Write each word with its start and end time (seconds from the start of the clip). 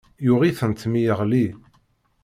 Yuɣ-itent 0.25 0.81
mi 0.91 1.01
yeɣli. 1.03 1.45